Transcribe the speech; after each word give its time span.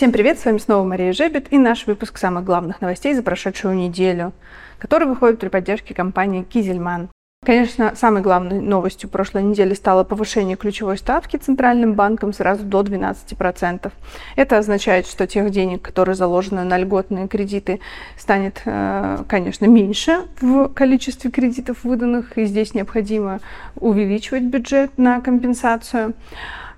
Всем 0.00 0.12
привет, 0.12 0.38
с 0.38 0.46
вами 0.46 0.56
снова 0.56 0.82
Мария 0.82 1.12
Жебет 1.12 1.52
и 1.52 1.58
наш 1.58 1.86
выпуск 1.86 2.16
самых 2.16 2.42
главных 2.42 2.80
новостей 2.80 3.12
за 3.12 3.22
прошедшую 3.22 3.76
неделю, 3.76 4.32
который 4.78 5.06
выходит 5.06 5.38
при 5.38 5.48
поддержке 5.48 5.92
компании 5.92 6.42
Кизельман. 6.42 7.10
Конечно, 7.44 7.94
самой 7.94 8.22
главной 8.22 8.60
новостью 8.62 9.10
прошлой 9.10 9.42
недели 9.42 9.74
стало 9.74 10.04
повышение 10.04 10.56
ключевой 10.56 10.96
ставки 10.96 11.36
Центральным 11.36 11.92
банком 11.92 12.32
сразу 12.32 12.64
до 12.64 12.80
12%. 12.80 13.92
Это 14.36 14.56
означает, 14.56 15.06
что 15.06 15.26
тех 15.26 15.50
денег, 15.50 15.82
которые 15.82 16.14
заложены 16.14 16.64
на 16.64 16.78
льготные 16.78 17.28
кредиты, 17.28 17.80
станет, 18.16 18.62
э, 18.64 19.18
конечно, 19.28 19.66
меньше 19.66 20.22
в 20.40 20.68
количестве 20.68 21.30
кредитов 21.30 21.84
выданных, 21.84 22.38
и 22.38 22.46
здесь 22.46 22.72
необходимо 22.72 23.40
увеличивать 23.76 24.44
бюджет 24.44 24.96
на 24.96 25.20
компенсацию. 25.20 26.14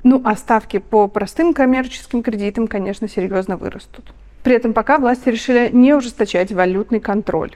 Ну, 0.04 0.20
а 0.24 0.34
ставки 0.36 0.78
по 0.78 1.06
простым 1.06 1.54
коммерческим 1.54 2.22
кредитам, 2.22 2.66
конечно, 2.66 3.08
серьезно 3.08 3.56
вырастут. 3.56 4.12
При 4.42 4.56
этом 4.56 4.72
пока 4.72 4.98
власти 4.98 5.28
решили 5.28 5.70
не 5.72 5.94
ужесточать 5.94 6.50
валютный 6.50 6.98
контроль. 6.98 7.52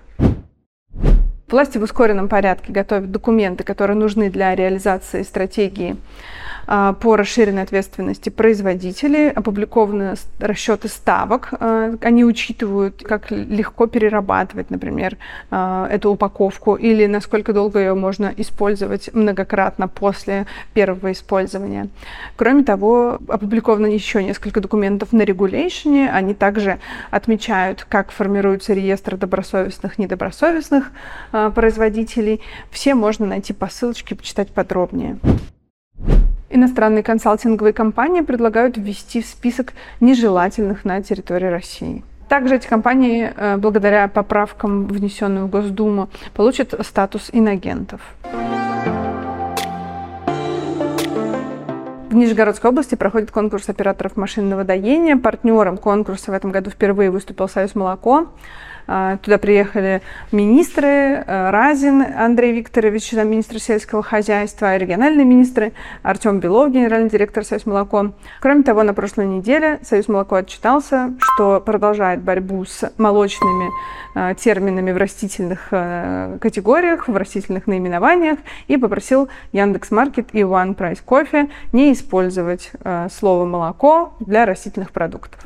Власти 1.48 1.78
в 1.78 1.82
ускоренном 1.82 2.28
порядке 2.28 2.72
готовят 2.72 3.10
документы, 3.10 3.64
которые 3.64 3.96
нужны 3.96 4.30
для 4.30 4.54
реализации 4.54 5.22
стратегии 5.22 5.96
по 6.66 7.16
расширенной 7.16 7.62
ответственности 7.62 8.28
производителей, 8.28 9.30
опубликованы 9.30 10.14
расчеты 10.38 10.88
ставок. 10.88 11.48
А, 11.52 11.94
они 12.00 12.24
учитывают, 12.24 13.02
как 13.02 13.30
легко 13.30 13.86
перерабатывать, 13.86 14.70
например, 14.70 15.16
а, 15.50 15.88
эту 15.88 16.10
упаковку 16.10 16.74
или 16.74 17.06
насколько 17.06 17.52
долго 17.52 17.78
ее 17.78 17.94
можно 17.94 18.32
использовать 18.36 19.14
многократно 19.14 19.88
после 19.88 20.46
первого 20.74 21.12
использования. 21.12 21.88
Кроме 22.36 22.64
того, 22.64 23.18
опубликовано 23.28 23.86
еще 23.86 24.22
несколько 24.22 24.60
документов 24.60 25.12
на 25.12 25.22
регуляционе. 25.22 26.10
Они 26.10 26.34
также 26.34 26.78
отмечают, 27.10 27.86
как 27.88 28.10
формируется 28.10 28.74
реестр 28.74 29.16
добросовестных, 29.16 29.98
недобросовестных 29.98 30.90
производителей. 31.54 32.40
Все 32.70 32.94
можно 32.94 33.26
найти 33.26 33.52
по 33.52 33.68
ссылочке, 33.68 34.14
почитать 34.14 34.50
подробнее. 34.50 35.18
Иностранные 36.56 37.02
консалтинговые 37.02 37.74
компании 37.74 38.22
предлагают 38.22 38.78
ввести 38.78 39.20
в 39.20 39.26
список 39.26 39.74
нежелательных 40.00 40.86
на 40.86 41.02
территории 41.02 41.48
России. 41.48 42.02
Также 42.30 42.56
эти 42.56 42.66
компании, 42.66 43.30
э, 43.36 43.58
благодаря 43.58 44.08
поправкам, 44.08 44.86
внесенным 44.86 45.48
в 45.48 45.50
Госдуму, 45.50 46.08
получат 46.32 46.72
статус 46.80 47.28
инагентов. 47.30 48.00
В 52.08 52.14
Нижегородской 52.14 52.70
области 52.70 52.94
проходит 52.94 53.30
конкурс 53.30 53.68
операторов 53.68 54.16
машинного 54.16 54.64
доения. 54.64 55.18
Партнером 55.18 55.76
конкурса 55.76 56.30
в 56.30 56.34
этом 56.34 56.52
году 56.52 56.70
впервые 56.70 57.10
выступил 57.10 57.50
Союз 57.50 57.74
молоко. 57.74 58.28
А, 58.88 59.16
туда 59.16 59.38
приехали 59.38 60.00
министры, 60.30 60.86
э, 60.86 61.50
Разин 61.50 62.02
Андрей 62.02 62.52
Викторович, 62.52 63.12
министр 63.12 63.58
сельского 63.58 64.02
хозяйства, 64.02 64.76
региональные 64.76 65.24
министры, 65.24 65.72
Артем 66.02 66.38
Белов, 66.38 66.70
генеральный 66.70 67.10
директор 67.10 67.44
Союз 67.44 67.66
молоко. 67.66 68.12
Кроме 68.40 68.62
того, 68.62 68.82
на 68.82 68.94
прошлой 68.94 69.26
неделе 69.26 69.80
Союз 69.82 70.08
молоко 70.08 70.36
отчитался, 70.36 71.14
что 71.18 71.60
продолжает 71.60 72.20
борьбу 72.20 72.64
с 72.64 72.92
молочными 72.96 73.70
э, 74.14 74.34
терминами 74.36 74.92
в 74.92 74.96
растительных 74.96 75.68
э, 75.72 76.38
категориях, 76.40 77.08
в 77.08 77.16
растительных 77.16 77.66
наименованиях 77.66 78.38
и 78.68 78.76
попросил 78.76 79.28
Яндекс.Маркет 79.52 80.28
и 80.32 80.40
One 80.40 80.76
Price 80.76 81.00
Coffee 81.04 81.50
не 81.72 81.92
использовать 81.92 82.70
слово 83.10 83.44
молоко 83.44 84.14
для 84.20 84.46
растительных 84.46 84.92
продуктов. 84.92 85.40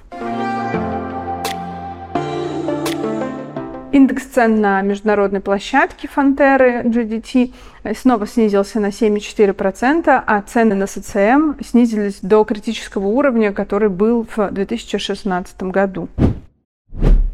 Индекс 3.92 4.24
цен 4.26 4.60
на 4.60 4.82
международной 4.82 5.40
площадке 5.40 6.06
Фонтеры 6.06 6.82
GDT 6.82 7.52
снова 7.96 8.26
снизился 8.26 8.78
на 8.78 8.88
7,4%, 8.88 10.22
а 10.26 10.42
цены 10.42 10.76
на 10.76 10.86
СЦМ 10.86 11.60
снизились 11.64 12.20
до 12.22 12.44
критического 12.44 13.08
уровня, 13.08 13.52
который 13.52 13.88
был 13.88 14.26
в 14.36 14.50
2016 14.52 15.62
году. 15.64 16.08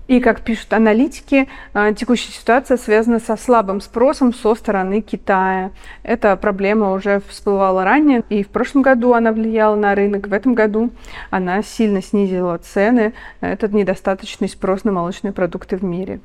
И, 0.09 0.21
как 0.21 0.43
пишут 0.43 0.72
аналитики, 0.72 1.49
э, 1.75 1.94
текущая 1.94 2.33
ситуация 2.33 2.77
связана 2.77 3.19
со 3.19 3.37
слабым 3.37 3.81
спросом 3.81 4.33
со 4.33 4.55
стороны 4.55 5.00
Китая. 5.00 5.72
Эта 6.05 6.37
проблема 6.37 6.93
уже 6.93 7.21
всплывала 7.28 7.84
ранее, 7.84 8.22
и 8.28 8.44
в 8.44 8.49
прошлом 8.49 8.83
году 8.83 9.15
она 9.15 9.33
влияла 9.33 9.75
на 9.75 9.94
рынок, 9.94 10.28
в 10.28 10.33
этом 10.33 10.55
году 10.55 10.91
она 11.31 11.62
сильно 11.62 12.03
снизила 12.03 12.56
цены. 12.59 13.15
Это 13.41 13.69
недостаточный 13.69 14.49
спрос 14.49 14.84
на 14.84 14.93
молочные 14.93 15.33
продукты 15.33 15.77
в 15.77 15.83
мире. 15.83 16.21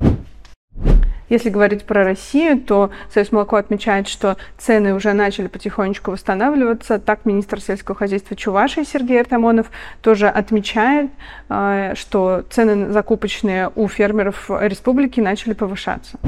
Если 1.28 1.50
говорить 1.50 1.84
про 1.84 2.04
Россию, 2.04 2.60
то 2.60 2.90
Союз 3.12 3.32
молоко 3.32 3.56
отмечает, 3.56 4.08
что 4.08 4.36
цены 4.58 4.94
уже 4.94 5.12
начали 5.12 5.46
потихонечку 5.46 6.10
восстанавливаться. 6.10 6.98
Так 6.98 7.24
министр 7.24 7.60
сельского 7.60 7.96
хозяйства 7.96 8.36
Чувашии 8.36 8.84
Сергей 8.84 9.20
Артамонов 9.20 9.70
тоже 10.00 10.28
отмечает, 10.28 11.10
э, 11.48 11.94
что 11.96 12.44
цены 12.50 12.92
закупочные 12.92 13.70
у 13.74 13.88
фермеров 13.88 14.50
республики 14.50 15.20
начали 15.20 15.54
повышаться. 15.54 16.18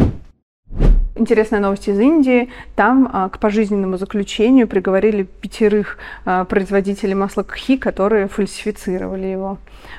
Интересная 1.16 1.60
новость 1.60 1.88
из 1.88 1.98
Индии. 2.00 2.50
Там 2.74 3.08
а, 3.12 3.28
к 3.28 3.38
пожизненному 3.38 3.98
заключению 3.98 4.66
приговорили 4.66 5.22
пятерых 5.22 5.98
а, 6.24 6.44
производителей 6.44 7.14
масла 7.14 7.44
кхи, 7.44 7.76
которые 7.76 8.26
фальсифицировали 8.26 9.26
его. 9.26 9.58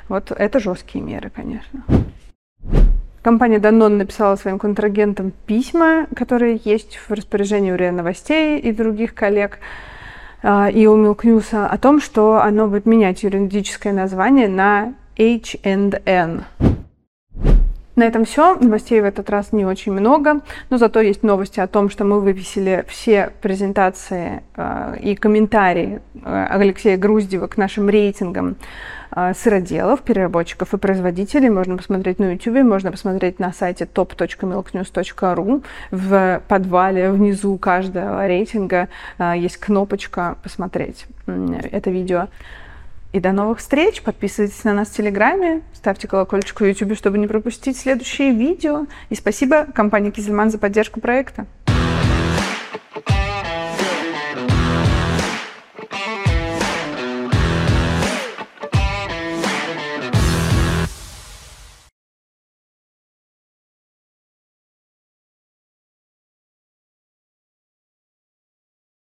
Вот 0.09 0.31
это 0.31 0.59
жесткие 0.59 1.03
меры, 1.03 1.29
конечно. 1.29 1.85
Компания 3.25 3.57
Danone 3.57 3.97
написала 3.97 4.35
своим 4.35 4.59
контрагентам 4.59 5.33
письма, 5.47 6.05
которые 6.15 6.61
есть 6.63 6.97
в 6.97 7.11
распоряжении 7.11 7.71
у 7.71 7.75
РИА 7.75 7.91
Новостей 7.91 8.59
и 8.59 8.71
других 8.71 9.15
коллег, 9.15 9.57
а, 10.43 10.69
и 10.69 10.85
у 10.85 10.95
News 10.95 11.55
о 11.55 11.75
том, 11.79 11.99
что 11.99 12.39
оно 12.39 12.67
будет 12.67 12.85
менять 12.85 13.23
юридическое 13.23 13.93
название 13.93 14.47
на 14.47 14.93
H&N. 15.17 16.43
На 17.95 18.03
этом 18.03 18.25
все. 18.25 18.55
Новостей 18.55 19.01
в 19.01 19.05
этот 19.05 19.29
раз 19.31 19.53
не 19.53 19.65
очень 19.65 19.93
много, 19.93 20.41
но 20.69 20.77
зато 20.77 20.99
есть 20.99 21.23
новости 21.23 21.59
о 21.59 21.67
том, 21.67 21.89
что 21.89 22.03
мы 22.03 22.19
вывесили 22.19 22.85
все 22.87 23.31
презентации 23.41 24.43
э, 24.55 24.97
и 25.01 25.15
комментарии 25.15 26.01
э, 26.13 26.47
Алексея 26.51 26.97
Груздева 26.97 27.47
к 27.47 27.57
нашим 27.57 27.89
рейтингам 27.89 28.57
сыроделов, 29.33 30.01
переработчиков 30.01 30.73
и 30.73 30.77
производителей. 30.77 31.49
Можно 31.49 31.77
посмотреть 31.77 32.19
на 32.19 32.33
YouTube, 32.33 32.63
можно 32.63 32.91
посмотреть 32.91 33.39
на 33.39 33.53
сайте 33.53 33.85
top.milknews.ru. 33.85 35.63
В 35.91 36.41
подвале 36.47 37.11
внизу 37.11 37.57
каждого 37.57 38.27
рейтинга 38.27 38.89
э, 39.17 39.33
есть 39.37 39.57
кнопочка 39.57 40.37
«Посмотреть» 40.43 41.05
это 41.27 41.89
видео. 41.89 42.27
И 43.13 43.19
до 43.21 43.31
новых 43.31 43.59
встреч. 43.59 44.01
Подписывайтесь 44.01 44.63
на 44.65 44.73
нас 44.73 44.89
в 44.89 44.93
Телеграме, 44.93 45.61
ставьте 45.73 46.07
колокольчик 46.07 46.59
в 46.59 46.65
YouTube, 46.65 46.97
чтобы 46.97 47.17
не 47.17 47.27
пропустить 47.27 47.77
следующие 47.77 48.33
видео. 48.33 48.87
И 49.09 49.15
спасибо 49.15 49.65
компании 49.73 50.11
Кизельман 50.11 50.51
за 50.51 50.57
поддержку 50.57 50.99
проекта. 50.99 51.45